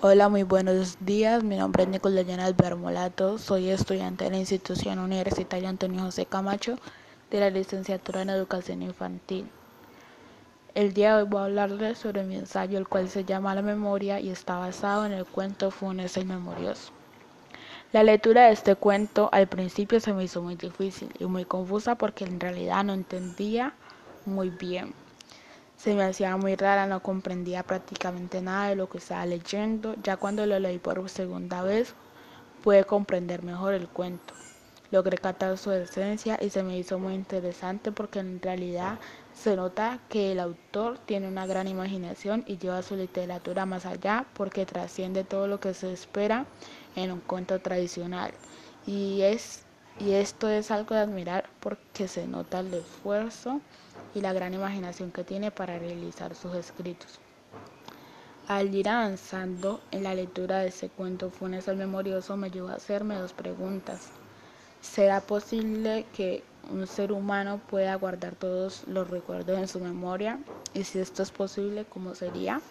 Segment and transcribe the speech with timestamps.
[0.00, 1.42] Hola, muy buenos días.
[1.42, 3.36] Mi nombre es Nicolás Llanas Bermolato.
[3.36, 6.78] Soy estudiante de la institución universitaria Antonio José Camacho
[7.32, 9.50] de la licenciatura en Educación Infantil.
[10.76, 13.62] El día de hoy voy a hablarles sobre mi ensayo, el cual se llama La
[13.62, 16.92] Memoria y está basado en el cuento Funes el Memorioso.
[17.90, 21.96] La lectura de este cuento al principio se me hizo muy difícil y muy confusa
[21.96, 23.74] porque en realidad no entendía
[24.26, 24.94] muy bien
[25.78, 29.94] se me hacía muy rara, no comprendía prácticamente nada de lo que estaba leyendo.
[30.02, 31.94] Ya cuando lo leí por segunda vez,
[32.64, 34.34] pude comprender mejor el cuento.
[34.90, 38.98] Logré captar su esencia y se me hizo muy interesante porque en realidad
[39.34, 44.26] se nota que el autor tiene una gran imaginación y lleva su literatura más allá
[44.32, 46.46] porque trasciende todo lo que se espera
[46.96, 48.32] en un cuento tradicional.
[48.84, 49.62] Y, es,
[50.00, 53.60] y esto es algo de admirar porque se nota el esfuerzo
[54.14, 57.20] y la gran imaginación que tiene para realizar sus escritos.
[58.48, 62.74] Al ir avanzando en la lectura de ese cuento Funes el Memorioso me llevó a
[62.74, 64.08] hacerme dos preguntas.
[64.80, 66.42] ¿Será posible que
[66.72, 70.38] un ser humano pueda guardar todos los recuerdos en su memoria?
[70.72, 72.62] Y si esto es posible, ¿cómo sería?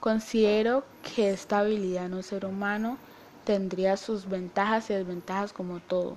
[0.00, 2.98] Considero que esta habilidad en un ser humano
[3.44, 6.16] tendría sus ventajas y desventajas como todo.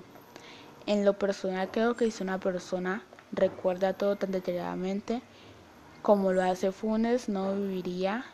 [0.87, 5.22] En lo personal creo que si una persona recuerda todo tan detalladamente
[6.02, 8.25] como lo hace Funes, no viviría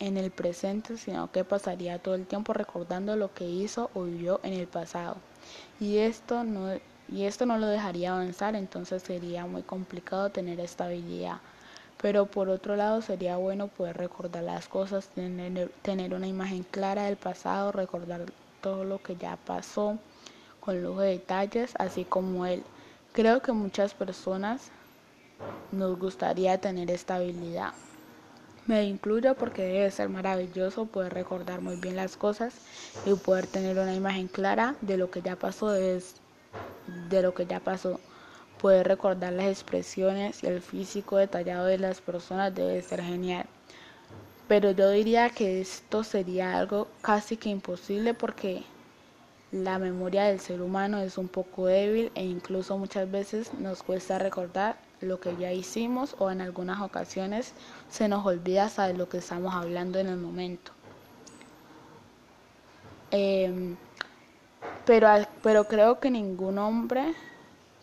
[0.00, 4.40] en el presente, sino que pasaría todo el tiempo recordando lo que hizo o vivió
[4.42, 5.16] en el pasado.
[5.78, 6.72] Y esto no,
[7.08, 11.40] y esto no lo dejaría avanzar, entonces sería muy complicado tener estabilidad.
[12.00, 17.04] Pero por otro lado sería bueno poder recordar las cosas, tener, tener una imagen clara
[17.04, 18.22] del pasado, recordar
[18.60, 19.98] todo lo que ya pasó
[20.60, 22.62] con lujo de detalles, así como él.
[23.14, 24.72] Creo que muchas personas
[25.70, 27.72] nos gustaría tener esta habilidad.
[28.66, 32.54] Me incluyo porque debe ser maravilloso poder recordar muy bien las cosas
[33.06, 36.02] y poder tener una imagen clara de lo que ya pasó, de,
[37.22, 38.00] lo que ya pasó.
[38.60, 43.46] Poder recordar las expresiones y el físico detallado de las personas debe ser genial.
[44.48, 48.64] Pero yo diría que esto sería algo casi que imposible porque
[49.54, 54.18] la memoria del ser humano es un poco débil e incluso muchas veces nos cuesta
[54.18, 57.52] recordar lo que ya hicimos o en algunas ocasiones
[57.88, 60.72] se nos olvida saber lo que estamos hablando en el momento.
[63.12, 63.76] Em,
[64.84, 65.08] pero,
[65.40, 67.14] pero creo que ningún hombre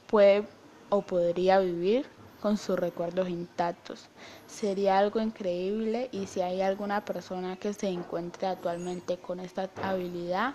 [0.07, 0.43] puede
[0.89, 2.05] o podría vivir
[2.41, 4.09] con sus recuerdos intactos.
[4.45, 10.53] Sería algo increíble y si hay alguna persona que se encuentre actualmente con esta habilidad,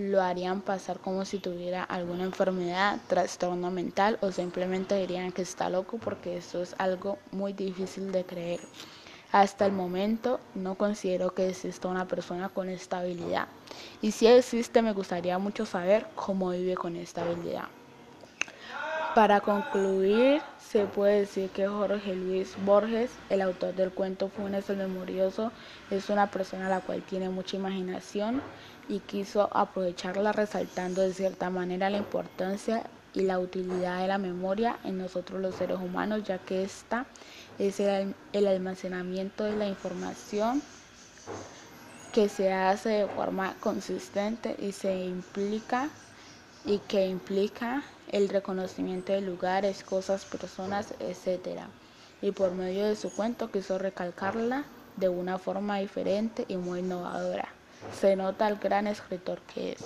[0.00, 5.68] lo harían pasar como si tuviera alguna enfermedad, trastorno mental o simplemente dirían que está
[5.68, 8.60] loco porque eso es algo muy difícil de creer.
[9.32, 13.46] Hasta el momento no considero que exista una persona con esta habilidad.
[14.02, 17.68] Y si existe me gustaría mucho saber cómo vive con esta habilidad.
[19.14, 24.76] Para concluir, se puede decir que Jorge Luis Borges, el autor del cuento Funes el
[24.76, 25.50] Memorioso,
[25.90, 28.40] es una persona a la cual tiene mucha imaginación
[28.88, 34.78] y quiso aprovecharla resaltando de cierta manera la importancia y la utilidad de la memoria
[34.84, 37.06] en nosotros los seres humanos, ya que esta
[37.58, 40.62] es el, el almacenamiento de la información
[42.12, 45.88] que se hace de forma consistente y se implica
[46.64, 51.60] y que implica el reconocimiento de lugares, cosas, personas, etc.
[52.22, 54.64] Y por medio de su cuento quiso recalcarla
[54.96, 57.48] de una forma diferente y muy innovadora.
[57.98, 59.84] Se nota el gran escritor que es.